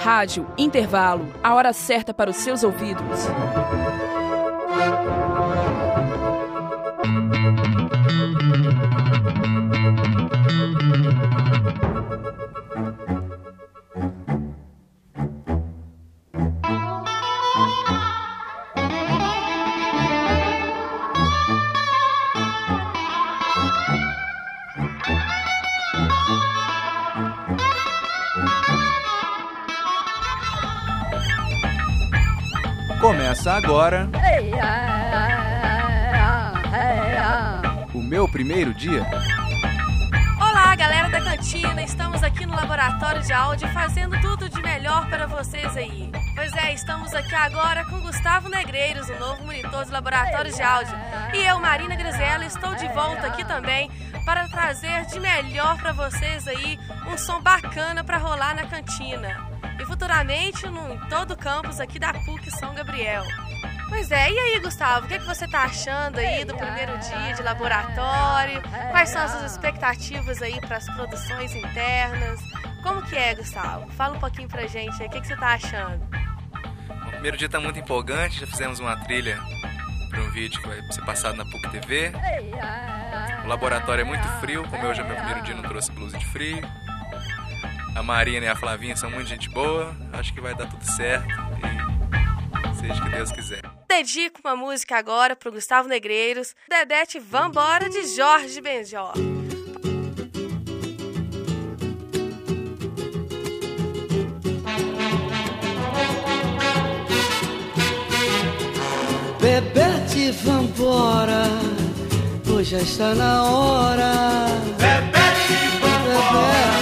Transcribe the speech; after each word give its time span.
Rádio 0.00 0.46
Intervalo, 0.56 1.28
a 1.42 1.52
hora 1.52 1.74
certa 1.74 2.14
para 2.14 2.30
os 2.30 2.36
seus 2.36 2.64
ouvidos. 2.64 3.28
Começa 33.10 33.52
agora. 33.54 34.08
O 37.92 38.00
meu 38.00 38.28
primeiro 38.28 38.72
dia. 38.72 39.04
Olá, 40.40 40.76
galera 40.76 41.10
da 41.10 41.20
cantina. 41.20 41.82
Estamos 41.82 42.22
aqui 42.22 42.46
no 42.46 42.54
laboratório 42.54 43.20
de 43.20 43.32
áudio 43.32 43.66
fazendo 43.70 44.16
tudo 44.20 44.48
de 44.48 44.62
melhor 44.62 45.08
para 45.08 45.26
vocês 45.26 45.76
aí. 45.76 46.08
Pois 46.36 46.52
é, 46.52 46.72
estamos 46.72 47.12
aqui 47.12 47.34
agora 47.34 47.84
com 47.86 47.98
Gustavo 47.98 48.48
Negreiros, 48.48 49.08
o 49.08 49.18
novo 49.18 49.44
monitor 49.44 49.84
do 49.84 49.90
laboratório 49.90 50.54
de 50.54 50.62
áudio. 50.62 50.94
E 51.34 51.38
eu, 51.38 51.58
Marina 51.58 51.96
Grisela, 51.96 52.44
estou 52.44 52.76
de 52.76 52.86
volta 52.94 53.26
aqui 53.26 53.44
também 53.44 53.90
para 54.24 54.48
trazer 54.48 55.06
de 55.06 55.18
melhor 55.18 55.76
para 55.78 55.92
vocês 55.92 56.46
aí 56.46 56.78
um 57.06 57.16
som 57.16 57.40
bacana 57.40 58.04
para 58.04 58.18
rolar 58.18 58.54
na 58.54 58.66
cantina 58.66 59.48
e 59.80 59.84
futuramente 59.84 60.66
no, 60.66 60.94
em 60.94 60.98
todo 61.08 61.32
o 61.32 61.36
campus 61.36 61.80
aqui 61.80 61.98
da 61.98 62.12
PUC 62.12 62.50
São 62.50 62.74
Gabriel. 62.74 63.24
Pois 63.88 64.10
é, 64.12 64.30
e 64.30 64.38
aí, 64.38 64.60
Gustavo, 64.60 65.06
o 65.06 65.08
que, 65.08 65.14
é 65.14 65.18
que 65.18 65.26
você 65.26 65.46
está 65.46 65.64
achando 65.64 66.18
aí 66.18 66.44
do 66.44 66.54
primeiro 66.54 66.96
dia 66.98 67.34
de 67.34 67.42
laboratório? 67.42 68.62
Quais 68.90 69.08
são 69.08 69.22
as 69.22 69.32
suas 69.32 69.52
expectativas 69.52 70.40
aí 70.40 70.60
para 70.60 70.76
as 70.76 70.86
produções 70.94 71.52
internas? 71.54 72.40
Como 72.84 73.02
que 73.02 73.16
é, 73.16 73.34
Gustavo? 73.34 73.90
Fala 73.92 74.16
um 74.16 74.20
pouquinho 74.20 74.48
pra 74.48 74.66
gente 74.66 75.02
aí, 75.02 75.08
o 75.08 75.10
que, 75.10 75.18
é 75.18 75.20
que 75.20 75.26
você 75.26 75.34
está 75.34 75.54
achando? 75.54 76.00
O 77.04 77.10
primeiro 77.10 77.36
dia 77.36 77.46
está 77.46 77.58
muito 77.58 77.80
empolgante, 77.80 78.38
já 78.38 78.46
fizemos 78.46 78.78
uma 78.78 78.96
trilha 78.96 79.40
para 80.08 80.20
um 80.22 80.30
vídeo 80.30 80.60
que 80.60 80.68
vai 80.68 80.80
ser 80.92 81.04
passado 81.04 81.36
na 81.36 81.44
PUC 81.44 81.68
TV. 81.70 82.12
O 83.44 83.48
laboratório 83.48 84.02
é 84.02 84.04
muito 84.04 84.26
frio, 84.40 84.66
como 84.68 84.84
eu 84.84 84.94
já 84.94 85.04
meu 85.04 85.16
primeiro 85.16 85.42
dia 85.42 85.54
não 85.54 85.62
trouxe 85.62 85.90
blusa 85.92 86.18
de 86.18 86.26
frio. 86.26 86.60
A 87.96 88.02
Marina 88.02 88.46
e 88.46 88.48
a 88.48 88.56
Flavinha 88.56 88.96
são 88.96 89.10
muito 89.10 89.28
gente 89.28 89.48
boa. 89.50 89.94
Acho 90.12 90.32
que 90.32 90.40
vai 90.40 90.54
dar 90.54 90.66
tudo 90.66 90.84
certo. 90.84 91.28
E 92.72 92.76
seja 92.80 92.94
o 92.94 93.04
que 93.04 93.10
Deus 93.10 93.32
quiser. 93.32 93.62
Dedico 93.88 94.40
uma 94.44 94.56
música 94.56 94.96
agora 94.96 95.34
pro 95.34 95.52
Gustavo 95.52 95.88
Negreiros. 95.88 96.54
Dedete 96.68 97.18
Vambora 97.18 97.88
de 97.88 98.06
Jorge 98.14 98.60
Benjó. 98.60 99.12
Bebete, 109.40 110.30
vambora, 110.42 111.42
já 112.64 112.78
está 112.78 113.14
na 113.14 113.44
hora. 113.44 114.46
Bebete, 114.76 115.78
vambora. 115.80 116.80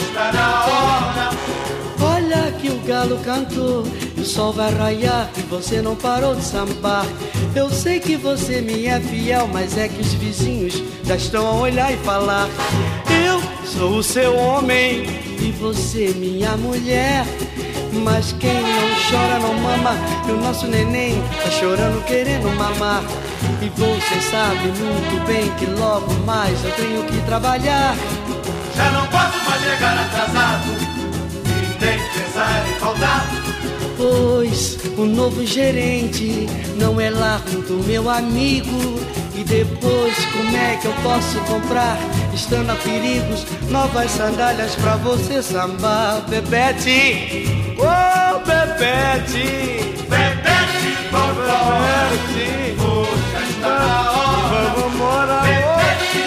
Está 0.00 0.32
na 0.32 0.64
hora. 0.66 1.30
Olha 2.00 2.50
que 2.52 2.68
o 2.68 2.78
galo 2.80 3.18
cantou 3.24 3.84
e 4.16 4.20
o 4.20 4.24
sol 4.24 4.52
vai 4.52 4.72
raiar 4.74 5.30
e 5.36 5.42
você 5.42 5.80
não 5.80 5.94
parou 5.94 6.34
de 6.34 6.42
sambar. 6.42 7.06
Eu 7.54 7.70
sei 7.70 8.00
que 8.00 8.16
você 8.16 8.60
me 8.60 8.86
é 8.86 8.98
fiel, 9.00 9.48
mas 9.52 9.78
é 9.78 9.86
que 9.88 10.00
os 10.00 10.12
vizinhos 10.14 10.82
já 11.04 11.14
estão 11.14 11.46
a 11.46 11.52
olhar 11.52 11.92
e 11.92 11.96
falar. 11.98 12.48
Eu 13.24 13.40
sou 13.64 13.98
o 13.98 14.02
seu 14.02 14.34
homem 14.36 15.04
e 15.40 15.52
você 15.52 16.12
minha 16.16 16.56
mulher. 16.56 17.24
Mas 17.92 18.32
quem 18.32 18.54
não 18.54 18.88
chora 19.10 19.38
não 19.38 19.54
mama 19.54 19.94
E 20.26 20.32
o 20.32 20.36
nosso 20.38 20.66
neném 20.66 21.22
tá 21.42 21.50
chorando 21.50 22.04
querendo 22.06 22.48
mamar 22.56 23.02
E 23.60 23.68
você 23.68 24.20
sabe 24.30 24.68
muito 24.68 25.26
bem 25.26 25.50
que 25.56 25.66
logo 25.66 26.12
mais 26.24 26.64
eu 26.64 26.72
tenho 26.72 27.04
que 27.04 27.20
trabalhar 27.26 27.94
já 28.74 28.90
não 28.90 29.06
posso 29.08 29.44
mais 29.44 29.62
chegar 29.62 29.98
atrasado 29.98 30.70
e 31.46 31.84
nem 31.84 31.98
pensar 31.98 32.66
em 32.68 32.80
faltar. 32.80 33.26
Pois 33.96 34.78
o 34.96 35.04
novo 35.04 35.44
gerente 35.44 36.48
não 36.76 36.98
é 36.98 37.10
lá 37.10 37.40
do 37.68 37.84
meu 37.86 38.08
amigo. 38.08 39.00
E 39.34 39.44
depois 39.44 40.14
como 40.26 40.56
é 40.56 40.76
que 40.76 40.86
eu 40.86 40.94
posso 41.02 41.38
comprar, 41.40 41.98
estando 42.32 42.70
a 42.70 42.74
perigos, 42.76 43.44
novas 43.70 44.10
sandálias 44.10 44.74
pra 44.76 44.96
você 44.96 45.42
sambar, 45.42 46.22
Bebete? 46.28 47.61
Oh, 47.84 48.38
Bebete! 48.46 49.96
Bebete, 50.08 50.92
vambora! 51.10 52.10
Bebete! 52.32 52.78
Já 53.32 53.42
está 53.42 53.74
na 53.80 54.12
hora! 54.12 54.70
Vamos 54.76 54.94
morar! 54.96 55.42
Bebete, 55.42 56.22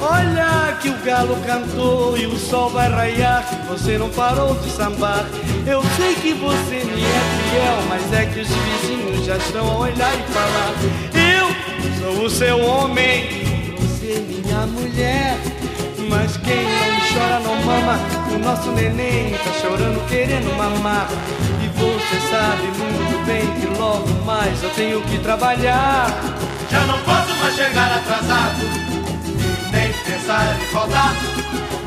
Olha 0.00 0.76
que 0.80 0.88
o 0.88 0.96
galo 1.04 1.36
cantou 1.46 2.16
e 2.16 2.26
o 2.26 2.38
sol 2.38 2.70
vai 2.70 2.88
raiar. 2.88 3.44
Você 3.68 3.98
não 3.98 4.08
parou 4.08 4.54
de 4.54 4.70
sambar. 4.70 5.26
Eu 5.66 5.82
sei 5.96 6.14
que 6.14 6.32
você 6.32 6.84
me 6.84 7.04
é 7.04 7.20
fiel, 7.50 7.82
mas 7.88 8.12
é 8.14 8.24
que 8.24 8.40
os 8.40 8.48
vizinhos 8.48 9.26
já 9.26 9.36
estão 9.36 9.68
a 9.68 9.78
olhar 9.80 10.14
e 10.14 10.22
falar. 10.32 10.74
Eu 11.14 11.50
sou 12.00 12.24
o 12.24 12.30
seu 12.30 12.58
homem, 12.64 13.74
você 13.78 14.24
minha 14.26 14.66
mulher. 14.66 15.36
Mas 16.10 16.36
quem 16.38 16.64
não 16.64 17.00
chora 17.12 17.40
não 17.40 17.62
mama. 17.64 17.98
O 18.34 18.38
nosso 18.38 18.70
neném 18.72 19.32
tá 19.32 19.52
chorando 19.60 20.06
querendo 20.08 20.54
mamar. 20.58 21.08
E 21.64 21.68
você 21.78 22.20
sabe 22.28 22.64
muito 22.76 23.24
bem 23.24 23.46
que 23.60 23.78
logo 23.78 24.08
mais 24.26 24.62
eu 24.62 24.70
tenho 24.70 25.00
que 25.02 25.18
trabalhar. 25.18 26.08
Já 26.70 26.80
não 26.80 26.98
posso 26.98 27.34
mais 27.40 27.54
chegar 27.54 27.96
atrasado 27.96 28.90
nem 29.72 29.92
pensar 29.92 30.56
em 30.60 30.66
faltar. 30.66 31.14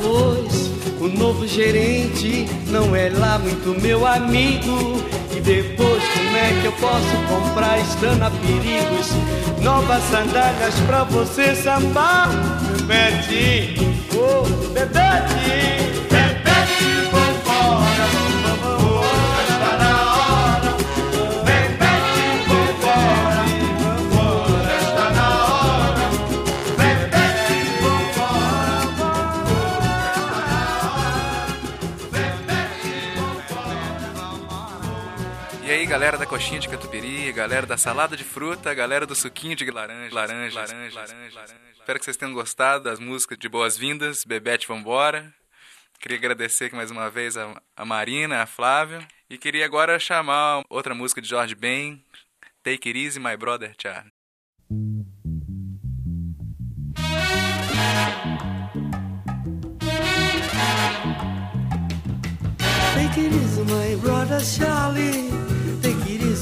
Pois 0.02 0.72
o 1.00 1.08
novo 1.08 1.48
gerente 1.48 2.48
não 2.68 2.96
é 2.96 3.10
lá 3.10 3.38
muito 3.38 3.80
meu 3.82 4.06
amigo. 4.08 5.04
E 5.36 5.40
depois 5.40 6.04
como 6.14 6.38
é 6.38 6.60
que 6.62 6.66
eu 6.66 6.72
posso 6.74 7.16
comprar 7.28 7.80
estando 7.80 8.24
a 8.24 8.32
perigos? 8.32 9.10
Novas 9.62 10.04
sandálias 10.12 10.76
pra 10.86 11.04
você 11.06 11.56
sambar, 11.56 12.30
Bebete, 12.86 13.76
oh, 14.18 14.44
Bebete. 14.74 16.03
E 35.66 35.72
aí, 35.72 35.86
galera 35.86 36.18
da 36.18 36.26
coxinha 36.26 36.60
de 36.60 36.68
catupiry, 36.68 37.32
galera 37.32 37.66
da 37.66 37.78
salada 37.78 38.18
de 38.18 38.24
fruta, 38.24 38.74
galera 38.74 39.06
do 39.06 39.16
suquinho 39.16 39.56
de 39.56 39.70
laranja, 39.72 40.14
laranja, 40.14 40.60
laranja, 40.60 40.96
laranja. 40.96 41.40
Espero 41.74 42.00
que 42.00 42.06
vocês 42.06 42.18
tenham 42.18 42.34
gostado 42.34 42.84
das 42.84 43.00
músicas 43.00 43.38
de 43.38 43.48
boas-vindas, 43.48 44.26
Bebete 44.26 44.68
Vambora. 44.68 45.34
Queria 46.00 46.18
agradecer 46.18 46.66
aqui 46.66 46.76
mais 46.76 46.92
uma 46.92 47.10
vez 47.10 47.38
a, 47.38 47.62
a 47.78 47.86
Marina, 47.86 48.42
a 48.42 48.46
Flávia. 48.46 49.08
E 49.30 49.38
queria 49.38 49.66
agora 49.66 49.98
chamar 50.00 50.64
outra 50.70 50.94
música 50.94 51.22
de 51.22 51.30
Jorge 51.30 51.56
Ben, 51.56 52.04
Take 52.62 52.90
It 52.90 53.00
Easy, 53.00 53.20
My 53.20 53.38
Brother 53.38 53.74
Charlie. 53.78 54.12
Take 62.96 63.18
it 63.18 63.34
easy, 63.34 63.64
my 63.64 63.96
brother 64.02 64.40
Charlie. 64.40 65.43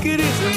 Take 0.00 0.14
it 0.14 0.20
easy, 0.20 0.54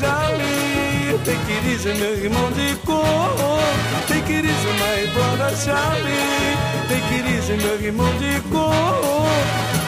Charlie. 0.00 1.16
Take 1.24 1.38
it 1.48 1.64
easy, 1.64 1.94
meu 1.94 2.12
irmão 2.24 2.50
de 2.50 2.74
cor. 2.84 3.60
Take 4.08 4.32
it 4.32 4.44
easy, 4.44 4.72
my 4.80 5.06
brother 5.14 5.54
Charlie. 5.64 6.56
Take 6.88 7.14
it 7.14 7.26
easy, 7.36 7.56
meu 7.56 7.80
irmão 7.80 8.12
de 8.18 8.40
cor. 8.50 9.77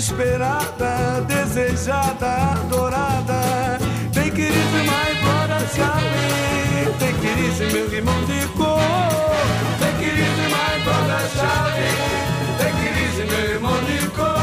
esperada, 0.00 1.20
desejada, 1.28 2.52
adorada. 2.52 3.78
Tem 4.14 4.30
que 4.30 4.42
ir 4.42 4.70
my 4.88 5.10
brother 5.22 5.68
Charlie, 5.76 6.94
tem 6.98 7.14
que 7.20 7.26
ir 7.26 7.72
meu 7.72 7.92
irmão 7.92 8.24
de 8.24 8.46
cor. 8.56 8.80
Tem 9.78 9.92
que 9.98 10.06
ir 10.06 10.48
my 10.48 10.84
brother 10.84 11.24
Charlie, 11.36 11.92
tem 12.58 12.72
que 12.80 12.88
ir 12.98 13.26
meu 13.26 13.50
irmão 13.54 13.78
de 13.84 14.08
cor. 14.16 14.40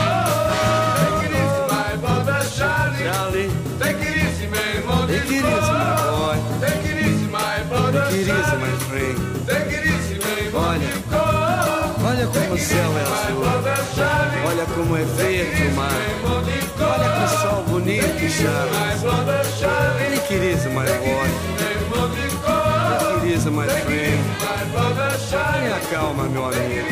Tem 1.01 1.13
que 1.19 1.25
ir 1.25 1.49
my 1.71 1.97
brother 1.97 2.43
Charlie, 2.49 3.03
Charlie. 3.03 3.51
tem 3.79 3.93
que 3.95 4.09
ir 4.09 4.49
meu 4.49 4.65
irmão 4.75 5.07
de 5.07 5.19
cor. 5.41 6.35
Tem 6.59 6.81
que 6.83 6.87
ir 6.87 7.29
my 7.31 7.63
brother 7.67 8.25
Charlie, 8.25 8.61
my 8.61 8.77
friend. 8.85 9.26
Como 14.87 14.97
é 14.97 15.03
verde 15.03 15.67
o 15.67 15.71
mar. 15.75 15.91
Olha 16.79 17.09
que 17.19 17.27
sol 17.41 17.63
bonito, 17.63 18.05
it 18.05 18.23
easy, 20.43 20.69
my 20.69 20.85
boy. 20.85 21.27
Take 22.99 23.27
it 23.27 23.33
easy, 23.33 23.49
my 23.49 23.67
friend. 23.67 24.23
Tenha 25.29 25.79
calma, 25.91 26.23
meu 26.23 26.45
amigo. 26.45 26.87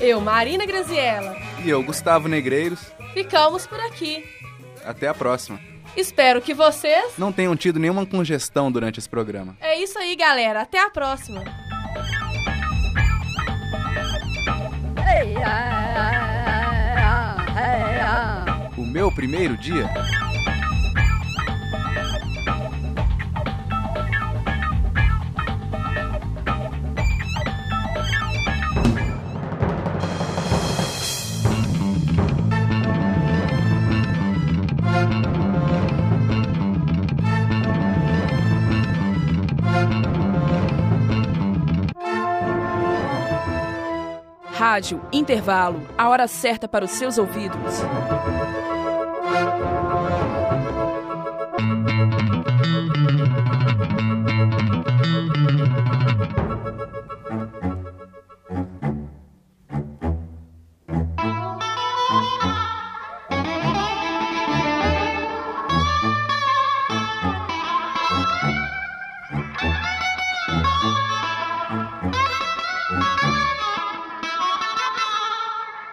Eu, 0.00 0.20
Marina 0.20 0.66
Graziella. 0.66 1.36
E 1.64 1.70
eu, 1.70 1.82
Gustavo 1.82 2.28
Negreiros. 2.28 2.92
Ficamos 3.14 3.66
por 3.66 3.80
aqui. 3.80 4.24
Até 4.84 5.08
a 5.08 5.14
próxima. 5.14 5.58
Espero 5.96 6.42
que 6.42 6.52
vocês 6.52 7.14
não 7.16 7.32
tenham 7.32 7.56
tido 7.56 7.78
nenhuma 7.78 8.04
congestão 8.04 8.70
durante 8.70 8.98
esse 8.98 9.08
programa. 9.08 9.56
É 9.60 9.78
isso 9.80 9.98
aí, 9.98 10.14
galera. 10.14 10.60
Até 10.60 10.78
a 10.78 10.90
próxima. 10.90 11.63
O 18.76 18.84
meu 18.84 19.10
primeiro 19.12 19.56
dia. 19.56 19.88
rádio, 44.74 45.00
intervalo, 45.12 45.80
a 45.96 46.08
hora 46.08 46.26
certa 46.26 46.66
para 46.66 46.84
os 46.84 46.90
seus 46.90 47.16
ouvidos. 47.16 47.80